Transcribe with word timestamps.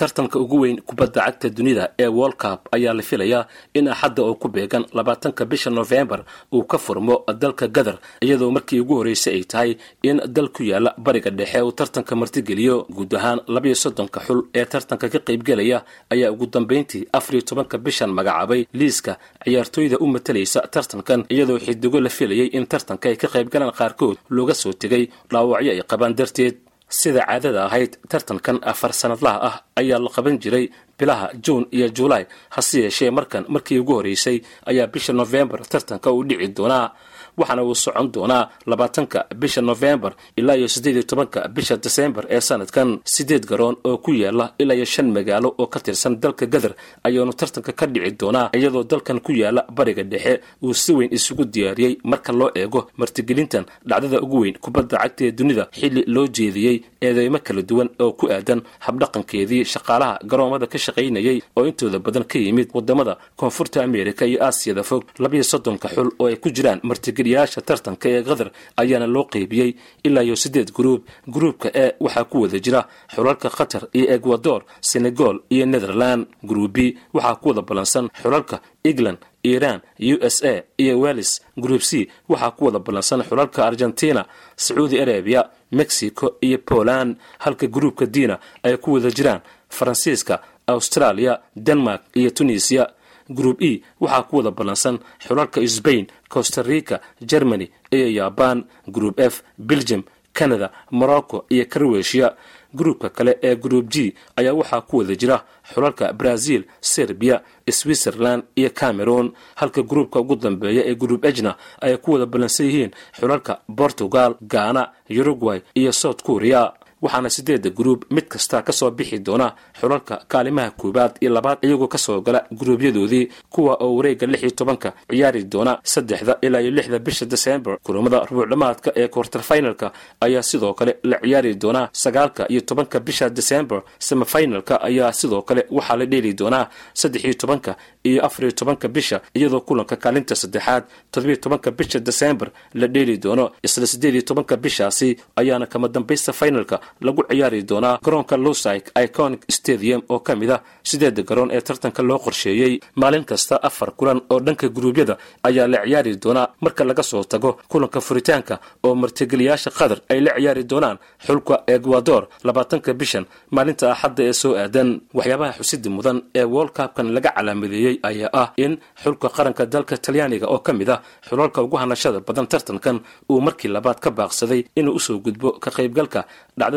tartanka 0.00 0.36
ugu 0.44 0.56
weyn 0.62 0.76
kubadda 0.88 1.20
cagta 1.26 1.48
dunida 1.56 1.84
ee 2.02 2.06
world 2.18 2.36
cup 2.42 2.60
ayaa 2.76 2.94
la 2.98 3.02
filayaa 3.10 3.42
in 3.78 3.86
axadda 3.94 4.22
oo 4.28 4.34
ku 4.42 4.48
beegan 4.54 4.84
labaatanka 4.98 5.42
bisha 5.50 5.70
nofembar 5.78 6.20
uu 6.54 6.62
ka 6.70 6.78
furmo 6.84 7.14
dalka 7.42 7.66
gadar 7.76 7.96
iyadoo 8.24 8.50
markii 8.56 8.80
ugu 8.84 8.94
horreysay 8.98 9.34
ay 9.38 9.44
tahay 9.52 9.70
in 10.08 10.16
dal 10.36 10.48
ku 10.56 10.62
yaalla 10.70 10.90
bariga 11.06 11.30
dhexe 11.38 11.60
uu 11.66 11.72
tartanka 11.78 12.12
martigeliyo 12.20 12.76
guud 12.96 13.12
ahaan 13.18 13.40
labayo 13.54 13.74
soddonka 13.84 14.18
xul 14.26 14.40
ee 14.58 14.64
tartanka 14.72 15.06
ka 15.14 15.18
qaybgelaya 15.28 15.78
ayaa 16.14 16.30
ugu 16.34 16.46
dambayntii 16.54 17.02
afariyo 17.18 17.42
tobanka 17.48 17.76
bishan 17.84 18.10
magacaabay. 18.18 18.60
Liiska 18.78 19.12
ciyaartooyda 19.44 19.96
u 20.00 20.06
matalaysa 20.14 20.60
tartankan 20.74 21.20
iyadoo 21.34 21.58
xidigo 21.66 21.98
la 22.00 22.08
filayay 22.18 22.48
in 22.56 22.64
tartanka 22.72 23.06
ay 23.10 23.16
ka 23.22 23.28
qaybgalaan 23.34 23.72
qaarkood 23.78 24.16
looga 24.36 24.54
soo 24.62 24.72
tegay 24.82 25.04
dhaawacyo 25.30 25.70
ay 25.74 25.82
qabaan 25.90 26.14
darteed 26.18 26.54
sida 26.88 27.20
caadada 27.28 27.64
ahayd 27.68 27.92
tartankan 28.08 28.58
afar 28.72 28.92
sanadlaha 29.00 29.38
ah 29.48 29.56
ayaa 29.80 29.98
la 30.04 30.10
qaban 30.16 30.38
jiray 30.42 30.70
bilaha 30.98 31.26
juun 31.44 31.64
iyo 31.76 31.88
julaay 31.98 32.24
hase 32.56 32.80
yeeshee 32.84 33.10
markan 33.10 33.44
markii 33.48 33.78
ugu 33.78 33.92
horreysay 33.98 34.40
ayaa 34.70 34.86
bisha 34.86 35.12
nofembar 35.12 35.60
tartanka 35.72 36.08
uu 36.12 36.24
dhici 36.28 36.48
doonaa 36.56 36.92
waxaana 37.38 37.62
uu 37.64 37.74
socon 37.74 38.08
doonaa 38.14 38.48
labaatanka 38.66 39.18
bisha 39.40 39.60
nofembar 39.62 40.12
ilaa 40.36 40.56
iyo 40.56 40.68
siddeed 40.68 40.94
iyo 40.96 41.02
tobanka 41.10 41.48
bisha 41.48 41.76
desembar 41.76 42.24
ee 42.30 42.40
sanadkan 42.40 42.98
siddeed 43.04 43.44
garoon 43.50 43.76
oo 43.84 43.96
ku 44.04 44.10
yaalla 44.22 44.54
ilaa 44.58 44.74
iyo 44.78 44.84
shan 44.84 45.08
magaalo 45.16 45.48
oo 45.58 45.66
ka 45.66 45.80
tirsan 45.80 46.14
dalka 46.22 46.46
gadar 46.46 46.72
ayaanu 47.06 47.32
tartanka 47.32 47.72
ka 47.72 47.86
dhici 47.86 48.16
doonaa 48.20 48.50
iyadoo 48.58 48.84
dalkan 48.84 49.20
ku 49.20 49.32
yaalla 49.32 49.62
bariga 49.76 50.02
dhexe 50.02 50.40
uu 50.62 50.74
si 50.74 50.92
weyn 50.92 51.10
isugu 51.16 51.44
diyaariyey 51.44 51.94
marka 52.04 52.32
loo 52.32 52.50
eego 52.54 52.80
martigelintan 53.00 53.64
dhacdada 53.88 54.18
ugu 54.24 54.38
weyn 54.42 54.56
kubadda 54.64 54.96
cagta 55.02 55.24
ee 55.26 55.32
dunida 55.38 55.64
xilli 55.78 56.02
loo 56.14 56.26
jeediyey 56.36 56.76
eedeymo 57.06 57.38
kala 57.46 57.62
duwan 57.62 57.88
oo 58.04 58.12
ku 58.18 58.24
aadan 58.34 58.60
habdhaqankeedii 58.86 59.64
shaqaalaha 59.72 60.18
garoomada 60.30 60.66
ka 60.72 60.78
shaqaynayay 60.78 61.38
oo 61.56 61.64
intooda 61.70 61.98
badan 61.98 62.24
ka 62.30 62.38
yimid 62.38 62.68
waddamada 62.74 63.14
koonfurta 63.36 63.82
ameerika 63.84 64.26
iyo 64.26 64.38
aasiyada 64.46 64.82
fog 64.82 65.02
labayo 65.18 65.42
soddonka 65.52 65.88
xul 65.94 66.08
oo 66.18 66.26
ay 66.26 66.36
ku 66.36 66.48
jiraan 66.56 66.80
martigeliyaasha 67.28 67.60
tartanka 67.60 68.08
ee 68.08 68.22
qatar 68.22 68.50
ayaana 68.76 69.06
loo 69.06 69.24
qeybiyey 69.24 69.74
ilaa 70.04 70.22
iyo 70.22 70.36
siddeed 70.36 70.72
gruub 70.72 71.02
gruubka 71.26 71.68
e 71.74 71.94
waxaa 72.00 72.24
ku 72.24 72.40
wada 72.42 72.58
jira 72.58 72.88
xulalka 73.14 73.50
qatar 73.50 73.82
iyo 73.92 74.06
ecuador 74.14 74.62
senegal 74.80 75.40
iyo 75.50 75.66
netherland 75.66 76.26
gruub 76.42 76.72
b 76.72 76.96
waxaa 77.14 77.34
ku 77.36 77.48
wada 77.48 77.62
ballansan 77.62 78.08
xulalka 78.22 78.60
england 78.84 79.18
iran 79.42 79.80
u 80.00 80.16
s 80.20 80.42
a 80.44 80.62
iyo 80.78 81.00
wellis 81.00 81.40
group 81.56 81.82
c 81.82 82.08
waxaa 82.28 82.50
ku 82.50 82.64
wada 82.64 82.78
ballansan 82.78 83.22
xulalka 83.22 83.66
argentina 83.66 84.24
sacuudi 84.56 85.00
arabiya 85.00 85.50
mexico 85.72 86.36
iyo 86.40 86.58
poland. 86.58 87.16
Halka 87.38 87.66
gruubka 87.66 88.06
diina 88.06 88.38
ay 88.62 88.76
ku 88.76 88.92
wada 88.92 89.10
jiraan 89.10 89.40
faransiiska 89.68 90.40
australia 90.66 91.40
denmark 91.56 92.02
iyo 92.14 92.30
tunisiya 92.30 92.88
group 93.28 93.62
e 93.62 93.82
waxaa 94.00 94.22
ku 94.22 94.36
wada 94.36 94.50
ballansan 94.50 94.98
xulalka 95.26 95.60
sbain 95.68 96.06
costa 96.28 96.62
rica 96.62 97.00
germany 97.20 97.70
iyo 97.90 98.08
jaban 98.12 98.64
group 98.86 99.20
f 99.20 99.42
belgium 99.58 100.02
canada 100.32 100.70
morocco 100.90 101.44
iyo 101.50 101.64
croatia. 101.66 102.34
Gruubka 102.74 103.08
kale 103.08 103.38
ee 103.42 103.56
group 103.56 103.88
g 103.88 104.14
ayaa 104.36 104.52
waxaa 104.52 104.80
ku 104.80 104.98
wada 104.98 105.14
jira 105.16 105.44
xulalka 105.74 106.12
brazil 106.12 106.64
serbiya 106.80 107.40
switzerland 107.70 108.42
iyo 108.56 108.70
cameroon. 108.70 109.32
Halka 109.54 109.82
gruubka 109.82 110.20
ugu 110.20 110.36
dambeeya 110.36 110.84
ee 110.86 110.94
group 110.94 111.24
ejna 111.24 111.56
ay 111.80 111.96
ku 111.96 112.12
wada 112.12 112.26
ballansan 112.26 112.66
yihiin 112.66 112.90
xulalka 113.20 113.60
portugal 113.76 114.34
ghana 114.42 114.92
uruguay 115.10 115.60
iyo 115.74 115.92
south 115.92 116.22
korea 116.22 116.72
waxaana 117.02 117.30
sideedda 117.30 117.70
gruub 117.70 118.04
mid 118.10 118.24
kasta 118.28 118.62
ka 118.62 118.72
soo 118.72 118.90
bixi 118.90 119.18
doona 119.18 119.54
xulalka 119.80 120.14
kaalimaha 120.28 120.70
koowaad 120.70 121.12
iyo 121.20 121.30
labaad 121.32 121.58
iyagoo 121.62 121.88
ka 121.88 121.98
soo 121.98 122.20
gala 122.20 122.40
gruubyadoodii 122.52 123.28
kuwa 123.50 123.74
oo 123.84 123.96
wareega 123.96 124.26
lix 124.26 124.42
iyo 124.42 124.50
tobanka 124.50 124.92
ciyaari 125.10 125.44
doona 125.44 125.78
saddexda 125.82 126.38
ilaa 126.42 126.60
iyo 126.60 126.70
lixda 126.70 126.98
bisha 126.98 127.26
desembar 127.26 127.78
kulamada 127.82 128.18
rubuucdhamaadka 128.30 128.92
ee 128.96 129.08
quarterfinalka 129.08 129.92
ayaa 130.20 130.42
sidoo 130.42 130.74
kale 130.74 130.96
la 131.02 131.16
ciyaari 131.22 131.54
doonaa 131.54 131.88
sagaalka 131.92 132.46
iyo 132.52 132.60
tobanka 132.60 133.00
bisha 133.00 133.30
desembar 133.30 133.82
semifinalka 133.98 134.80
ayaa 134.88 135.12
sidoo 135.12 135.42
kale 135.42 135.66
waxaa 135.70 135.96
la 135.96 136.06
dheeli 136.06 136.32
doonaa 136.34 136.68
saddex 136.94 137.24
iyo 137.24 137.34
tobanka 137.34 137.76
iyo 138.04 138.24
afar 138.26 138.42
iyo 138.44 138.52
tobanka 138.52 138.88
bisha 138.88 139.20
iyadoo 139.34 139.60
kulanka 139.60 139.96
kaalinta 139.96 140.34
saddexaad 140.34 140.84
toddobiyo 141.10 141.36
tobanka 141.36 141.70
bisha 141.70 141.98
desembar 142.00 142.50
la 142.74 142.86
dheeli 142.88 143.16
doono. 143.18 143.50
Isla 143.62 143.86
siddeed 143.86 144.14
iyo 144.14 144.22
tobanka 144.22 144.56
bishaasi 144.56 145.16
ayaana 145.36 145.66
kama 145.66 145.88
dambaysta 145.88 146.32
finalka 146.32 146.80
lagu 147.00 147.22
ciyaari 147.30 147.62
doonaa 147.70 147.98
garoonka 148.04 148.36
lusik 148.36 148.84
iconic 149.04 149.42
stadium 149.50 150.02
oo 150.08 150.18
ka 150.26 150.32
mid 150.36 150.50
ah 150.50 150.60
sideeda 150.82 151.22
garoon 151.22 151.50
ee 151.56 151.60
tartanka 151.60 152.02
loo 152.02 152.18
qorsheeyey. 152.18 152.80
Maalin 152.96 153.24
kasta 153.24 153.56
afar 153.68 153.90
kulan 153.98 154.20
oo 154.30 154.40
dhanka 154.40 154.68
guruubyada 154.68 155.14
ayaa 155.48 155.66
la 155.72 155.78
ciyaari 155.86 156.16
doonaa 156.24 156.46
marka 156.60 156.84
laga 156.84 157.02
soo 157.02 157.24
tago 157.24 157.50
kulanka 157.68 158.00
furitaanka 158.00 158.54
oo 158.86 158.94
martigeliyaasha 158.94 159.70
qatar 159.78 159.98
ay 160.12 160.20
la 160.26 160.32
ciyaari 160.38 160.64
doonaan 160.70 160.98
xulka 161.26 161.54
ecuador 161.74 162.22
labaatanka 162.46 162.90
bishan 163.00 163.24
maalinta 163.54 163.86
axadda 163.92 164.22
ee 164.28 164.32
soo 164.42 164.52
aadan. 164.62 164.88
Waxyaabaha 165.14 165.52
xusida 165.58 165.90
mudan 165.96 166.18
ee 166.38 166.44
world 166.54 166.72
cupkan 166.78 167.06
laga 167.16 167.30
calaamadeeyey 167.36 167.94
ayaa 168.08 168.30
ah 168.42 168.48
in 168.64 168.72
xulka 169.02 169.28
qaranka 169.36 169.62
dalka 169.74 169.94
talyaaniga 170.04 170.46
oo 170.54 170.58
ka 170.66 170.72
mid 170.78 170.88
ah 170.94 171.00
xulalka 171.28 171.58
ugu 171.66 171.76
hanashada 171.82 172.20
badan 172.28 172.46
tartankan 172.52 172.96
uu 173.32 173.40
markii 173.46 173.68
labaad 173.76 173.98
ka 174.04 174.10
baaqsaday 174.18 174.60
inuu 174.80 174.94
u 174.98 175.00
soo 175.06 175.18
gudbo 175.26 175.48
ka 175.62 175.70
qaybgalka 175.76 176.20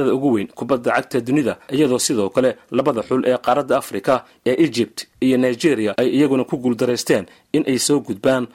dhacdada 0.01 0.15
ugu 0.17 0.29
weyn 0.35 0.47
kubadda 0.47 0.91
cagta 0.95 1.19
dunida 1.21 1.53
iyadoo 1.75 1.99
sidoo 1.99 2.29
kale 2.29 2.49
labada 2.71 3.01
xul 3.07 3.21
ee 3.25 3.37
qaaradda 3.45 3.77
afrika 3.77 4.13
ee 4.45 4.55
egypt 4.65 4.97
iyo 5.21 5.37
nigeria 5.37 5.91
ay 5.97 6.09
iyaguna 6.17 6.43
ku 6.43 6.57
guuldaraysteen 6.57 7.25
in 7.53 7.63
ay 7.67 7.77
soo 7.79 7.99
gudbaan. 7.99 8.47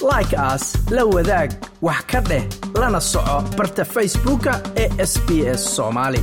Like 0.00 0.34
aas 0.36 0.64
la 0.90 1.04
wadaag 1.04 1.50
wax 1.82 2.00
ka 2.10 2.20
dheh 2.20 2.44
lana 2.80 3.00
soco 3.00 3.36
barta 3.56 3.84
facebooka 3.84 4.52
ee 4.76 4.88
sb 5.12 5.28
s 5.54 5.62
soomaali 5.76 6.20